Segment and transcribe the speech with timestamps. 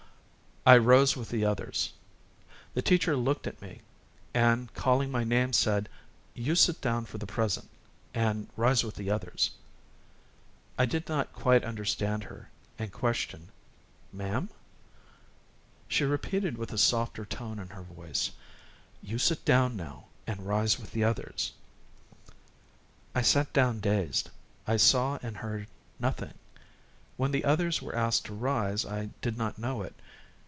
[0.63, 1.91] I rose with the others.
[2.75, 3.81] The teacher looked at me
[4.31, 5.89] and, calling my name, said:
[6.35, 7.67] "You sit down for the present,
[8.13, 9.49] and rise with the others."
[10.77, 13.47] I did not quite understand her, and questioned:
[14.13, 14.49] "Ma'm?"
[15.87, 18.29] She repeated, with a softer tone in her voice:
[19.01, 21.53] "You sit down now, and rise with the others."
[23.15, 24.29] I sat down dazed.
[24.67, 25.65] I saw and heard
[25.99, 26.35] nothing.
[27.17, 29.95] When the others were asked to rise, I did not know it.